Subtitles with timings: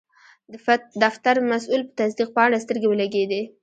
[1.01, 3.41] د فتر مسول په تصدیق پاڼه سترګې ولګیدې.